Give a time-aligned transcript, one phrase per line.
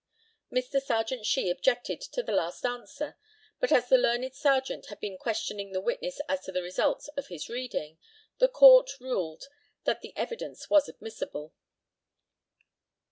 [0.51, 0.81] Mr.
[0.81, 3.15] Serjeant SHEE objected to this last answer,
[3.59, 7.27] but as the learned Serjeant had been questioning the witness as to the results of
[7.27, 7.99] his reading,
[8.39, 9.47] The COURT ruled
[9.83, 11.53] that the evidence was admissible.